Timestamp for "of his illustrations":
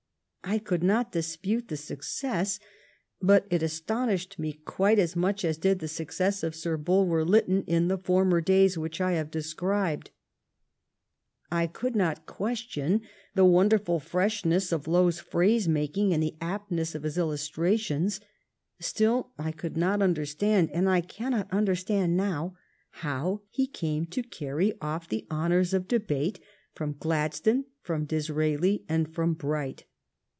16.95-18.19